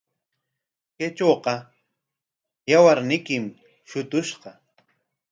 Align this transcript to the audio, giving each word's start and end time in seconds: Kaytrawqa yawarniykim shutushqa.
Kaytrawqa 0.97 1.53
yawarniykim 2.71 3.43
shutushqa. 3.89 4.49